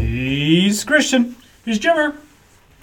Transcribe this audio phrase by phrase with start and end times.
[0.00, 1.36] He's Christian.
[1.62, 2.16] He's Jimmer.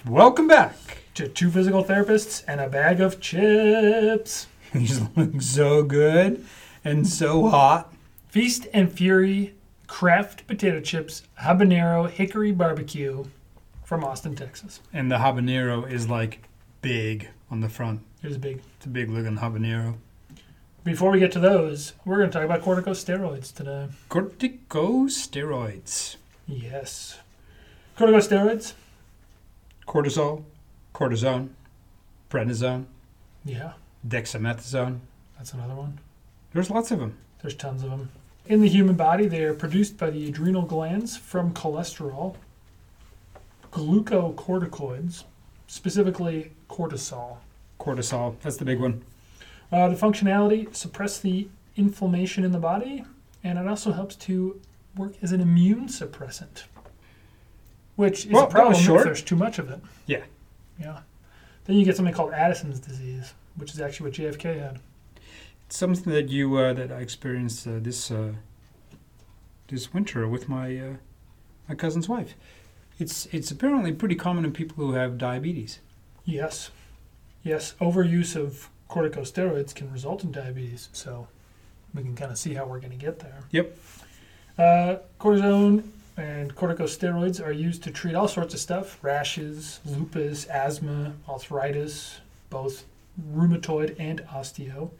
[0.06, 0.76] Welcome back.
[1.14, 4.46] To two physical therapists and a bag of chips.
[4.72, 6.46] He's looking so good
[6.84, 7.92] and so hot.
[8.28, 9.54] Feast and Fury
[9.88, 13.24] Kraft Potato Chips Habanero Hickory Barbecue
[13.84, 14.78] from Austin, Texas.
[14.92, 16.44] And the habanero is like
[16.82, 18.02] big on the front.
[18.22, 18.62] It is big.
[18.76, 19.96] It's a big looking habanero.
[20.84, 23.88] Before we get to those, we're going to talk about corticosteroids today.
[24.08, 26.14] Corticosteroids.
[26.48, 27.18] Yes.
[27.96, 28.72] Corticosteroids?
[29.86, 30.44] Cortisol,
[30.94, 31.50] cortisone,
[32.30, 32.84] prednisone,
[33.44, 33.72] Yeah,
[34.06, 34.98] dexamethasone.
[35.36, 35.98] that's another one.
[36.52, 37.16] There's lots of them.
[37.42, 38.10] There's tons of them.
[38.46, 42.36] In the human body, they are produced by the adrenal glands from cholesterol,
[43.72, 45.24] glucocorticoids,
[45.66, 47.38] specifically cortisol.
[47.78, 49.02] Cortisol, that's the big one.
[49.70, 53.04] Uh, the functionality suppress the inflammation in the body,
[53.44, 54.60] and it also helps to
[54.98, 56.64] work as an immune suppressant,
[57.96, 59.80] which is Well, a problem if there's too much of it.
[60.06, 60.24] Yeah.
[60.78, 61.00] Yeah.
[61.64, 64.80] Then you get something called Addison's disease, which is actually what JFK had.
[65.66, 68.32] It's something that you uh, that I experienced uh, this uh,
[69.68, 70.92] this winter with my uh,
[71.68, 72.34] my cousin's wife.
[72.98, 75.80] It's it's apparently pretty common in people who have diabetes.
[76.24, 76.70] Yes.
[77.42, 81.28] Yes, overuse of corticosteroids can result in diabetes, so
[81.94, 83.40] we can kind of see how we're going to get there.
[83.50, 83.76] Yep.
[84.58, 85.84] Uh, cortisone
[86.16, 92.18] and corticosteroids are used to treat all sorts of stuff rashes, lupus, asthma, arthritis,
[92.50, 92.84] both
[93.32, 94.90] rheumatoid and osteo.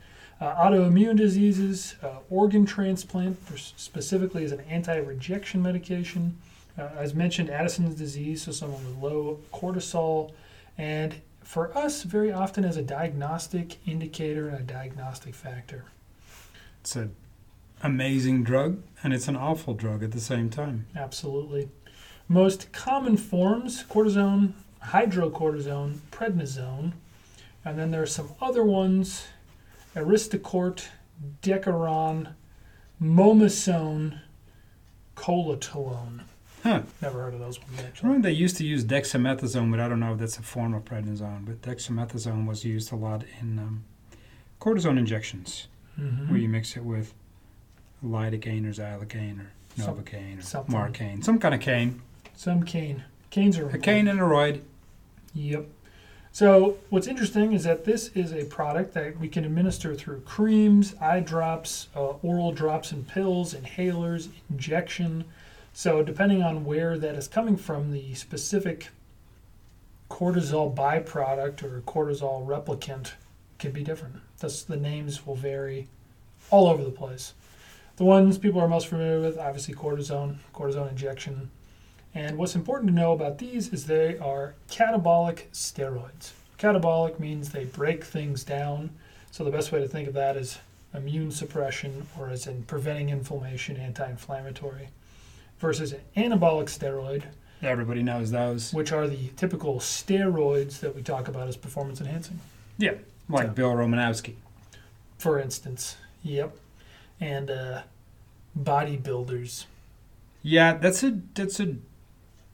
[0.41, 3.37] Uh, autoimmune diseases, uh, organ transplant,
[3.77, 6.37] specifically as an anti rejection medication.
[6.79, 10.31] Uh, as mentioned, Addison's disease, so someone with low cortisol.
[10.77, 15.87] And for us, very often as a diagnostic indicator and a diagnostic factor.
[16.83, 17.17] It's an
[17.83, 20.87] amazing drug and it's an awful drug at the same time.
[20.97, 21.69] Absolutely.
[22.29, 24.53] Most common forms cortisone,
[24.87, 26.93] hydrocortisone, prednisone,
[27.65, 29.27] and then there are some other ones
[29.97, 30.87] Aristocort,
[31.43, 32.29] Decadron,
[33.03, 34.21] Momisone,
[35.17, 36.23] Colatolone.
[36.63, 36.83] Huh.
[37.01, 38.09] Never heard of those ones I actually.
[38.09, 40.85] remember they used to use dexamethasone, but I don't know if that's a form of
[40.85, 41.45] prednisone.
[41.47, 43.85] But dexamethasone was used a lot in um,
[44.61, 46.29] cortisone injections, Mhm.
[46.29, 47.15] where you mix it with
[48.05, 50.75] lidocaine or xylocaine or novocaine or something.
[50.75, 52.01] marcaine, some kind of cane,
[52.35, 53.05] Some cane.
[53.31, 54.61] Canes are a cane and a roid.
[55.35, 55.67] Yep.
[56.33, 60.95] So what's interesting is that this is a product that we can administer through creams,
[61.01, 65.25] eye drops, uh, oral drops and pills, inhalers, injection.
[65.73, 68.89] So depending on where that is coming from, the specific
[70.11, 73.13] cortisol byproduct or cortisol replicant
[73.59, 74.17] can be different.
[74.39, 75.89] Thus, the names will vary
[76.51, 77.35] all over the place.
[77.99, 81.51] The ones people are most familiar with, obviously cortisone, cortisone injection,
[82.15, 86.31] and what's important to know about these is they are catabolic steroids.
[86.59, 88.91] Catabolic means they break things down.
[89.33, 90.59] So the best way to think of that is
[90.95, 94.91] immune suppression or as in preventing inflammation, anti-inflammatory.
[95.59, 97.25] Versus an anabolic steroid,
[97.61, 102.39] Everybody knows those, which are the typical steroids that we talk about as performance enhancing.
[102.79, 102.95] Yeah,
[103.29, 103.53] like Yeah.
[103.55, 104.35] Bill Romanowski.
[105.19, 106.57] For instance, yep.
[107.21, 107.83] And uh,
[108.59, 109.67] bodybuilders.
[110.43, 111.77] Yeah, that's a that's a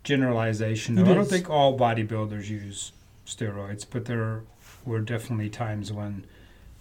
[0.05, 0.99] generalization.
[0.99, 2.93] I don't think all bodybuilders use
[3.27, 4.43] steroids, but there
[4.85, 6.25] were definitely times when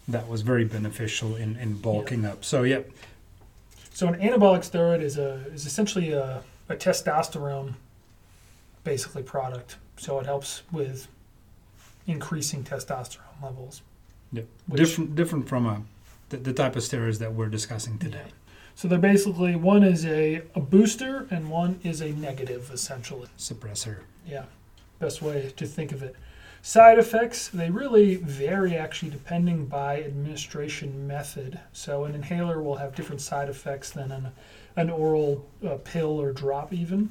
[0.08, 2.44] that was very beneficial in, in bulking up.
[2.44, 2.82] So yeah,
[3.94, 7.74] So an anabolic steroid is a is essentially a, a testosterone
[8.84, 9.78] basically product.
[9.98, 11.08] So it helps with
[12.08, 13.82] increasing testosterone levels.
[14.34, 14.48] Which-
[14.80, 15.84] different different from a
[16.34, 18.26] the, the type of steroids that we're discussing today.
[18.76, 23.28] So they're basically one is a, a booster and one is a negative essentially.
[23.38, 24.00] Suppressor.
[24.28, 24.46] Yeah.
[25.00, 26.16] Best way to think of it.
[26.64, 31.60] Side effects, they really vary actually depending by administration method.
[31.74, 34.32] So an inhaler will have different side effects than an,
[34.76, 37.10] an oral uh, pill or drop, even.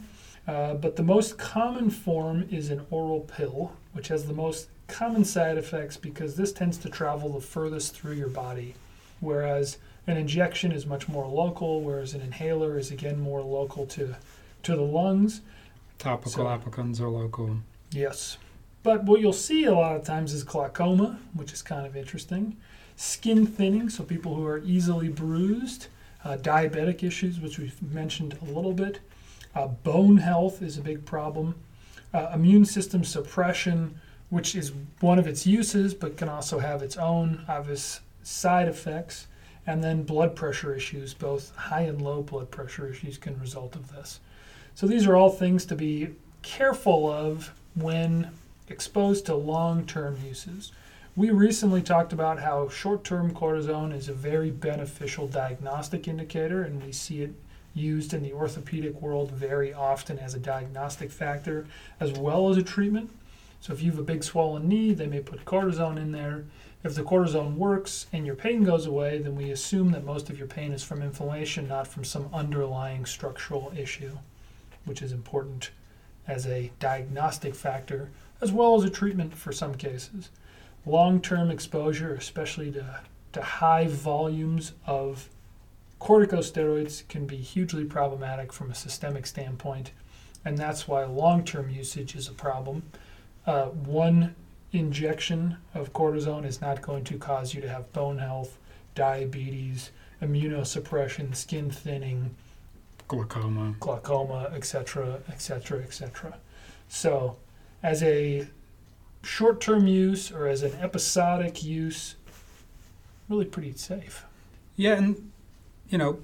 [0.48, 5.24] Uh, but the most common form is an oral pill, which has the most common
[5.24, 8.74] side effects because this tends to travel the furthest through your body.
[9.22, 9.78] Whereas
[10.08, 14.16] an injection is much more local, whereas an inhaler is again more local to,
[14.64, 15.40] to the lungs.
[15.98, 17.58] Topical So- applicants are local.
[17.92, 18.36] Yes.
[18.82, 22.56] But what you'll see a lot of times is glaucoma, which is kind of interesting.
[22.96, 25.86] Skin thinning, so people who are easily bruised.
[26.24, 28.98] Uh, diabetic issues, which we've mentioned a little bit.
[29.54, 31.54] Uh, bone health is a big problem.
[32.12, 33.94] Uh, immune system suppression,
[34.30, 39.26] which is one of its uses, but can also have its own obvious side effects.
[39.66, 43.92] And then blood pressure issues, both high and low blood pressure issues can result of
[43.92, 44.18] this.
[44.74, 46.10] So these are all things to be
[46.42, 48.30] careful of when
[48.68, 50.72] exposed to long term uses.
[51.14, 56.82] We recently talked about how short term cortisone is a very beneficial diagnostic indicator, and
[56.82, 57.34] we see it
[57.74, 61.66] used in the orthopedic world very often as a diagnostic factor
[62.00, 63.10] as well as a treatment.
[63.60, 66.44] So, if you have a big swollen knee, they may put cortisone in there.
[66.84, 70.38] If the cortisone works and your pain goes away, then we assume that most of
[70.38, 74.18] your pain is from inflammation, not from some underlying structural issue,
[74.84, 75.70] which is important
[76.26, 78.10] as a diagnostic factor
[78.42, 80.28] as well as a treatment for some cases.
[80.84, 83.00] Long term exposure, especially to,
[83.32, 85.28] to high volumes of
[86.00, 89.92] corticosteroids, can be hugely problematic from a systemic standpoint,
[90.44, 92.82] and that's why long term usage is a problem.
[93.46, 94.34] Uh, one
[94.72, 98.58] injection of cortisone is not going to cause you to have bone health,
[98.94, 99.90] diabetes,
[100.20, 102.34] immunosuppression, skin thinning,
[103.08, 106.38] glaucoma, glaucoma, etc., etc., etc.
[106.88, 107.36] So,
[107.82, 108.46] as a
[109.22, 112.16] short-term use or as an episodic use,
[113.28, 114.24] really pretty safe.
[114.76, 115.32] Yeah, and
[115.88, 116.20] you know,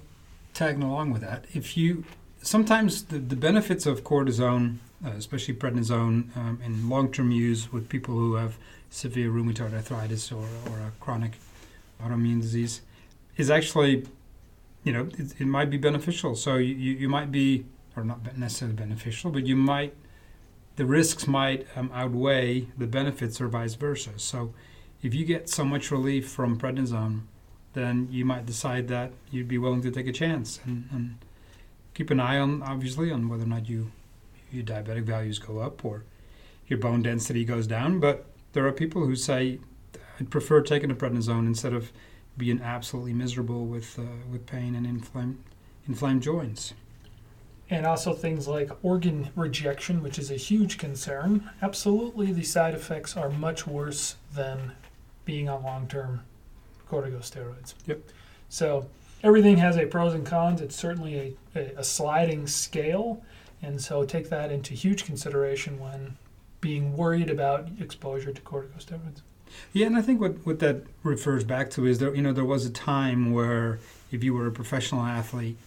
[0.53, 2.03] tagging along with that, if you
[2.41, 8.15] sometimes the, the benefits of cortisone, uh, especially prednisone, um, in long-term use with people
[8.15, 8.57] who have
[8.89, 11.33] severe rheumatoid arthritis or, or a chronic
[12.03, 12.81] autoimmune disease,
[13.37, 14.05] is actually,
[14.83, 16.35] you know, it, it might be beneficial.
[16.35, 17.65] So you, you might be,
[17.95, 19.93] or not necessarily beneficial, but you might
[20.79, 24.11] the risks might um, outweigh the benefits or vice versa.
[24.15, 24.53] So
[25.03, 27.23] if you get so much relief from prednisone,
[27.73, 31.17] then you might decide that you'd be willing to take a chance and, and
[31.99, 33.91] keep an eye on obviously on whether or not you
[34.53, 36.05] your diabetic values go up or
[36.65, 37.99] your bone density goes down.
[37.99, 39.59] But there are people who say
[40.17, 41.91] I'd prefer taking a prednisone instead of
[42.37, 45.43] being absolutely miserable with uh, with pain and inflamed
[45.89, 46.73] inflamed joints
[47.69, 51.49] and also things like organ rejection, which is a huge concern.
[51.61, 54.71] Absolutely, the side effects are much worse than
[55.25, 56.21] being on long term
[56.89, 57.73] corticosteroids.
[57.87, 57.99] Yep.
[58.47, 58.87] So,
[59.23, 60.61] everything has a pros and cons.
[60.61, 63.23] It's certainly a, a, a sliding scale,
[63.61, 66.17] and so take that into huge consideration when
[66.61, 69.21] being worried about exposure to corticosteroids.
[69.73, 72.45] Yeah, and I think what, what that refers back to is that you know there
[72.45, 73.79] was a time where
[74.11, 75.57] if you were a professional athlete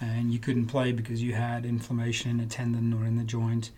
[0.00, 3.70] and you couldn't play because you had inflammation in a tendon or in the joint,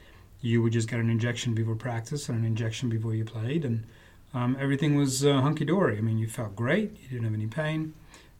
[0.43, 3.85] you would just get an injection before practice and an injection before you played, and
[4.33, 5.99] um, everything was uh, hunky dory.
[5.99, 7.95] I mean, you felt great, you didn't have any pain.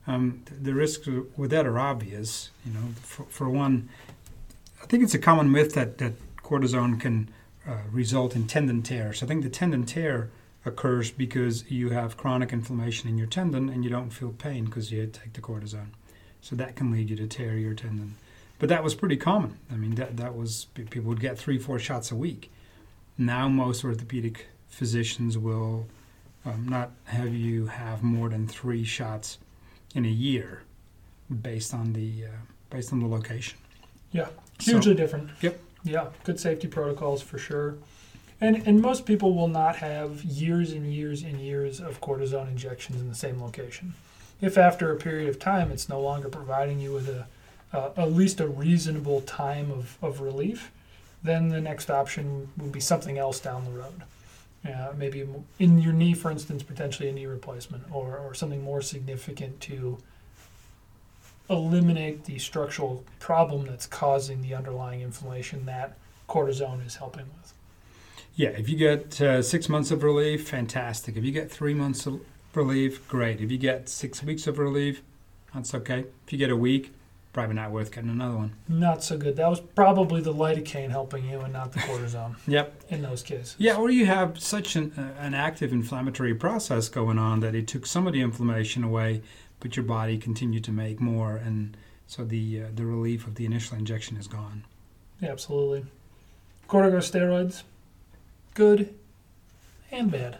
[0.07, 1.07] Um, the risks
[1.37, 2.49] with that are obvious.
[2.65, 3.89] You know, for, for, one,
[4.81, 7.29] I think it's a common myth that, that cortisone can
[7.67, 9.21] uh, result in tendon tears.
[9.21, 10.29] I think the tendon tear
[10.65, 14.91] occurs because you have chronic inflammation in your tendon and you don't feel pain because
[14.91, 15.89] you take the cortisone.
[16.41, 18.15] So that can lead you to tear your tendon.
[18.57, 19.57] But that was pretty common.
[19.71, 22.51] I mean, that, that was, people would get three, four shots a week.
[23.17, 25.87] Now, most orthopedic physicians will
[26.45, 29.37] um, not have you have more than three shots
[29.95, 30.63] in a year
[31.41, 32.29] based on the, uh,
[32.69, 33.57] based on the location.
[34.11, 34.27] Yeah,
[34.59, 35.29] hugely so, different.
[35.41, 35.59] Yep.
[35.83, 37.75] Yeah, good safety protocols for sure.
[38.39, 42.99] And, and most people will not have years and years and years of cortisone injections
[42.99, 43.93] in the same location
[44.41, 47.27] if after a period of time it's no longer providing you with a
[47.73, 50.73] uh, at least a reasonable time of, of relief,
[51.23, 54.03] then the next option would be something else down the road.
[54.67, 55.27] Uh, maybe
[55.57, 59.97] in your knee, for instance, potentially a knee replacement or, or something more significant to
[61.49, 65.97] eliminate the structural problem that's causing the underlying inflammation that
[66.29, 67.53] cortisone is helping with.
[68.35, 71.17] Yeah, if you get uh, six months of relief, fantastic.
[71.17, 72.21] If you get three months of
[72.53, 73.41] relief, great.
[73.41, 75.01] If you get six weeks of relief,
[75.53, 76.05] that's okay.
[76.25, 76.93] If you get a week,
[77.33, 78.53] probably not worth getting another one.
[78.67, 79.35] Not so good.
[79.37, 82.35] That was probably the lidocaine helping you and not the cortisone.
[82.47, 82.81] yep.
[82.89, 83.55] In those cases.
[83.57, 87.67] Yeah, or you have such an, uh, an active inflammatory process going on that it
[87.67, 89.21] took some of the inflammation away,
[89.59, 93.45] but your body continued to make more, and so the uh, the relief of the
[93.45, 94.65] initial injection is gone.
[95.21, 95.85] Yeah, absolutely.
[96.67, 97.63] Corticosteroids,
[98.53, 98.93] good
[99.91, 100.39] and bad.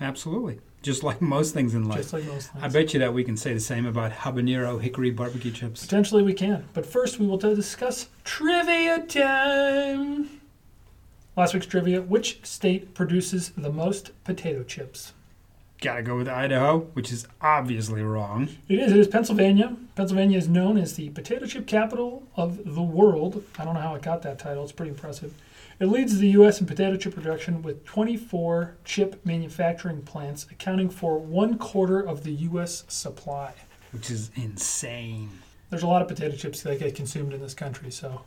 [0.00, 1.98] Absolutely just like most things in life.
[1.98, 2.64] Just like most things.
[2.64, 5.84] I bet you that we can say the same about habanero hickory barbecue chips.
[5.84, 6.64] Potentially we can.
[6.74, 10.40] But first we will discuss trivia time.
[11.36, 15.12] Last week's trivia which state produces the most potato chips?
[15.82, 18.48] Gotta go with Idaho, which is obviously wrong.
[18.68, 18.92] It is.
[18.92, 19.76] It is Pennsylvania.
[19.96, 23.42] Pennsylvania is known as the potato chip capital of the world.
[23.58, 24.62] I don't know how it got that title.
[24.62, 25.34] It's pretty impressive.
[25.78, 26.60] It leads the U.S.
[26.60, 32.32] in potato chip production with 24 chip manufacturing plants, accounting for one quarter of the
[32.32, 32.84] U.S.
[32.88, 33.52] supply.
[33.92, 35.28] Which is insane.
[35.70, 38.22] There's a lot of potato chips that get consumed in this country, so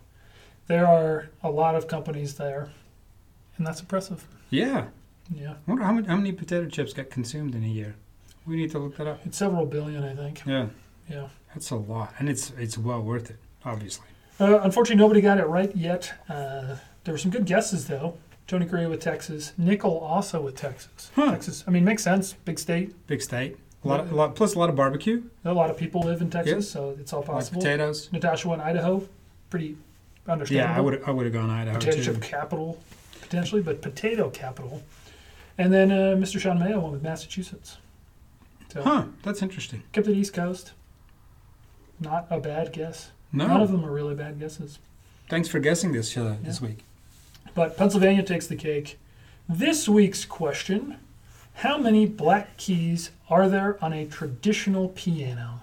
[0.68, 2.70] there are a lot of companies there,
[3.56, 4.24] and that's impressive.
[4.50, 4.86] Yeah.
[5.32, 7.94] Yeah, I wonder how many, how many potato chips get consumed in a year.
[8.46, 9.20] We need to look that up.
[9.24, 10.42] it's several billion, I think.
[10.44, 10.66] Yeah,
[11.08, 11.28] Yeah.
[11.54, 13.36] that's a lot, and it's it's well worth it.
[13.64, 14.06] Obviously.
[14.40, 16.12] Uh, unfortunately, nobody got it right yet.
[16.28, 18.16] Uh, there were some good guesses though.
[18.46, 21.10] Tony Gray with Texas, Nickel also with Texas.
[21.14, 21.30] Huh.
[21.30, 22.32] Texas, I mean, makes sense.
[22.44, 23.06] Big state.
[23.06, 23.56] Big state.
[23.84, 26.28] A lot, a lot, plus a lot of barbecue, A lot of people live in
[26.30, 27.60] Texas, so it's all like possible.
[27.62, 28.10] potatoes.
[28.12, 29.06] Natasha went Idaho,
[29.50, 29.76] pretty
[30.28, 30.70] understandable.
[30.72, 32.20] Yeah, I would I would have gone Idaho potato too.
[32.20, 32.78] capital
[33.22, 34.82] potentially, but potato capital.
[35.56, 36.38] And then uh, Mr.
[36.40, 37.78] Sean Mayo went with Massachusetts.
[38.72, 39.04] So Huh?
[39.22, 39.82] That's interesting.
[39.92, 40.72] kept it East Coast.
[42.00, 43.10] Not a bad guess.
[43.32, 44.78] No, None of them are really bad guesses.
[45.28, 46.78] thanks for guessing this uh, this week.
[47.54, 48.98] But Pennsylvania takes the cake.
[49.48, 50.96] This week's question
[51.54, 55.60] How many black keys are there on a traditional piano?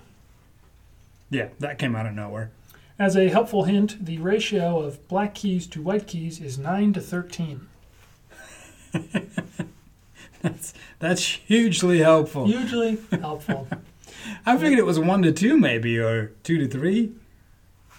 [1.29, 2.51] Yeah, that came out of nowhere.
[2.99, 7.01] As a helpful hint, the ratio of black keys to white keys is 9 to
[7.01, 7.67] 13.
[10.41, 12.45] That's that's hugely helpful.
[12.45, 13.67] Hugely helpful.
[14.45, 17.11] I figured it was one to two, maybe, or two to three.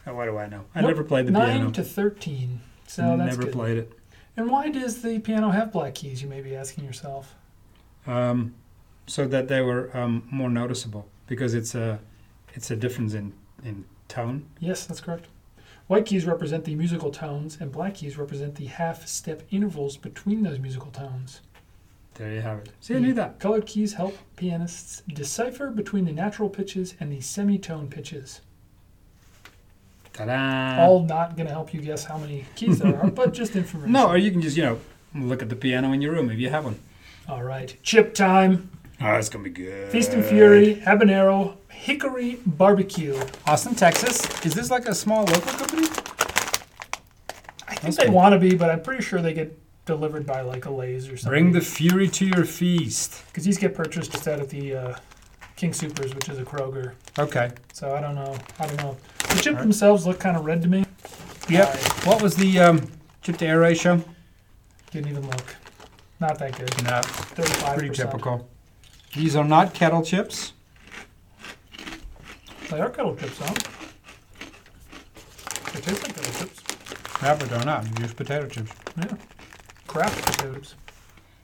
[0.06, 0.64] Oh, what do I know?
[0.74, 1.70] I Nope, never played the 9 piano.
[1.72, 2.60] to 13.
[2.88, 3.52] So that's never good.
[3.52, 3.92] played it.
[4.36, 7.34] And why does the piano have black keys, you may be asking yourself?
[8.06, 8.54] Um,
[9.06, 12.00] so that they were um, more noticeable because it's a
[12.54, 13.32] it's a difference in
[13.64, 14.46] in tone.
[14.58, 15.26] Yes, that's correct.
[15.86, 20.42] White keys represent the musical tones, and black keys represent the half step intervals between
[20.42, 21.40] those musical tones.
[22.14, 22.70] There you have it.
[22.80, 23.38] See, I knew that.
[23.38, 28.40] Colored keys help pianists decipher between the natural pitches and the semitone pitches.
[30.18, 30.82] Ta-da!
[30.82, 33.92] All not going to help you guess how many keys there are, but just information.
[33.92, 34.80] no, or you can just you know
[35.14, 36.78] look at the piano in your room if you have one.
[37.28, 37.76] All right.
[37.82, 38.70] Chip time.
[39.00, 39.90] Oh, it's gonna be good.
[39.92, 43.16] Feast and Fury, Habanero, Hickory Barbecue.
[43.46, 44.44] Austin, Texas.
[44.44, 45.86] Is this like a small local company?
[47.68, 49.56] I think they want to be, but I'm pretty sure they get
[49.86, 51.30] delivered by like a Lay's or something.
[51.30, 53.22] Bring the fury to your feast.
[53.28, 54.98] because these get purchased just out at the uh,
[55.58, 56.92] King Soopers, which is a Kroger.
[57.18, 57.50] Okay.
[57.72, 58.36] So I don't know.
[58.60, 58.96] I don't know.
[59.18, 59.62] The chips Alright.
[59.62, 60.84] themselves look kind of red to me.
[61.48, 61.66] Yep.
[61.68, 64.00] I What was the um, chip to air ratio?
[64.92, 65.56] didn't even look.
[66.20, 66.70] Not that good.
[66.84, 68.48] No, Thirty-five pretty typical.
[69.16, 70.52] These are not kettle chips.
[72.70, 73.46] They are kettle chips, though.
[75.72, 76.62] They taste like kettle chips.
[77.20, 77.84] Yeah, but they're not.
[77.84, 78.70] They're just potato chips.
[78.96, 79.16] Yeah.
[79.88, 80.76] Craft potatoes.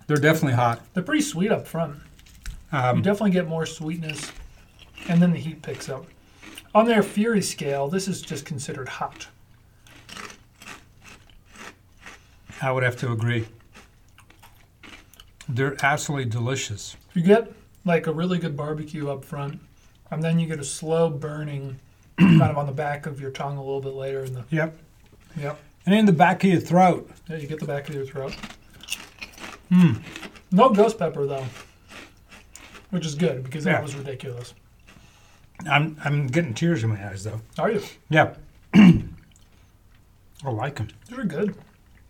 [0.06, 0.82] They're definitely hot.
[0.94, 1.96] They're pretty sweet up front.
[2.74, 4.32] You Um, definitely get more sweetness,
[5.08, 6.06] and then the heat picks up.
[6.74, 9.28] On their Fury scale, this is just considered hot.
[12.60, 13.46] I would have to agree.
[15.48, 16.96] They're absolutely delicious.
[17.14, 17.52] You get
[17.84, 19.60] like a really good barbecue up front,
[20.10, 21.78] and then you get a slow burning
[22.18, 24.76] kind of on the back of your tongue a little bit later in the Yep.
[25.36, 25.58] yep.
[25.86, 27.08] And in the back of your throat.
[27.28, 28.34] Yeah, you get the back of your throat.
[29.68, 29.92] Hmm.
[30.50, 31.46] No ghost pepper though.
[32.94, 33.80] Which is good because that Yeah.
[33.82, 34.54] was ridiculous.
[35.68, 37.40] I'm I'm getting tears in my eyes though.
[37.58, 37.82] Are you?
[38.08, 38.34] Yeah.
[38.74, 39.02] I
[40.44, 40.88] like them.
[41.10, 41.56] They're good.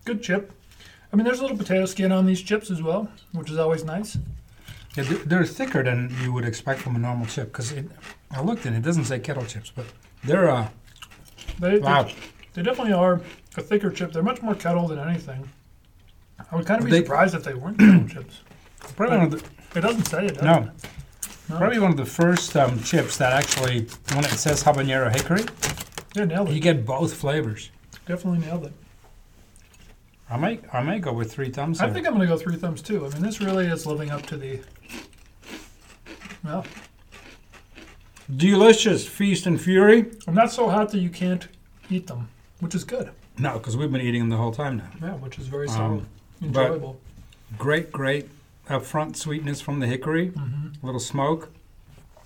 [0.05, 0.51] Good chip.
[1.11, 3.83] I mean, there's a little potato skin on these chips as well, which is always
[3.83, 4.15] nice.
[4.95, 7.73] Yeah, they're, they're thicker than you would expect from a normal chip because
[8.29, 9.85] I looked and it doesn't say kettle chips, but
[10.23, 10.67] they're uh
[11.59, 12.03] They, wow.
[12.03, 12.13] they,
[12.53, 13.21] they definitely are
[13.57, 14.11] a thicker chip.
[14.11, 15.49] They're much more kettle than anything.
[16.51, 18.41] I would kind of be They- surprised if they weren't kettle chips.
[18.95, 20.33] Probably one of the It doesn't say it.
[20.35, 20.69] Does no, It?
[21.49, 21.57] No.
[21.57, 25.43] probably one of the first um, chips that actually when it says habanero hickory,
[26.15, 26.59] Yeah, nailed you it.
[26.61, 27.71] get both flavors.
[28.05, 28.73] Definitely nailed it.
[30.29, 31.79] I may I may go with three thumbs.
[31.79, 31.93] I there.
[31.93, 33.05] think I'm going to go three thumbs too.
[33.05, 34.59] I mean, this really is living up to the.
[36.43, 36.65] Well,
[38.35, 40.11] delicious feast and fury.
[40.27, 41.47] I'm not so hot that you can't
[41.89, 43.11] eat them, which is good.
[43.37, 44.89] No, because we've been eating them the whole time now.
[45.01, 46.05] Yeah, which is very Um, solid,
[46.41, 46.99] but- enjoyable.
[47.59, 48.27] Great, great
[48.67, 51.49] upfront sweetness from the hickory, hmm a little smoke,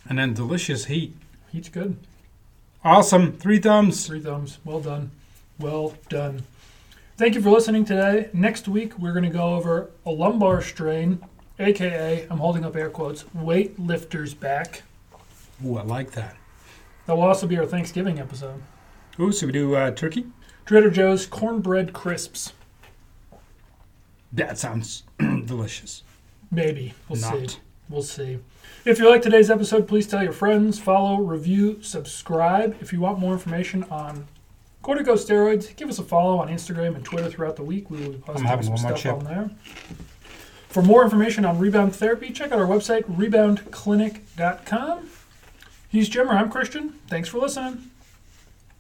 [0.07, 1.15] and then delicious heat.
[1.51, 1.97] Heat's good.
[2.83, 4.07] Awesome, three thumbs.
[4.07, 4.57] Three thumbs.
[4.65, 5.11] Well done.
[5.59, 6.43] Well done.
[7.17, 8.29] Thank you for listening today.
[8.33, 11.21] Next week, we're going to go over a lumbar strain,
[11.59, 14.83] aka, I'm holding up air quotes, weightlifter's back.
[15.65, 16.37] Ooh, I like that.
[17.05, 18.61] That will also be our Thanksgiving episode.
[19.19, 20.27] Ooh, so we do uh, turkey.
[20.65, 22.53] Trader Joe's cornbread crisps.
[24.31, 26.03] That sounds delicious.
[26.51, 26.93] Maybe.
[27.07, 27.47] We'll see.
[27.89, 28.39] We'll see.
[28.85, 32.77] If you like today's episode, please tell your friends, follow, review, subscribe.
[32.81, 34.27] If you want more information on
[34.83, 37.89] corticosteroids, give us a follow on Instagram and Twitter throughout the week.
[37.89, 39.15] We will be posting some stuff chip.
[39.15, 39.49] on there.
[40.69, 45.09] For more information on rebound therapy, check out our website, reboundclinic.com.
[45.89, 46.33] He's Jimmer.
[46.33, 46.91] I'm Christian.
[47.07, 47.89] Thanks for listening.